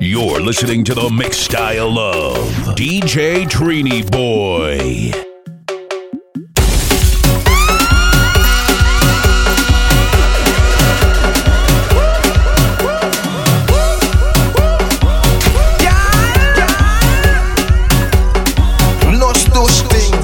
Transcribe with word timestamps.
You're 0.00 0.40
listening 0.40 0.84
to 0.84 0.94
the 0.94 1.08
mix 1.08 1.38
style 1.38 1.98
of 1.98 2.36
DJ 2.76 3.44
Trini 3.48 4.08
Boy. 4.10 5.12
Yeah, 15.80 16.56
yeah. 16.58 16.72
Not 19.18 19.36
those 19.54 19.80
things 19.82 20.23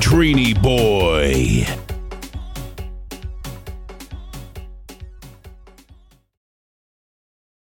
Trini 0.00 0.54
Boy. 0.54 1.87